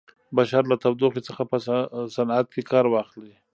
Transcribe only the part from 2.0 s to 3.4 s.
صنعت کې کار واخلي.